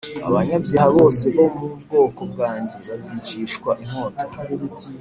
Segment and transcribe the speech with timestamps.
[0.27, 4.25] Abanyabyaha bose bo mu bwoko bwanjye bazicishwa inkota